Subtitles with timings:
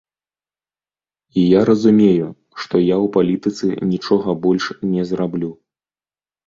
[1.41, 2.27] І я разумею,
[2.63, 4.65] што я ў палітыцы нічога больш
[4.97, 5.51] не зраблю.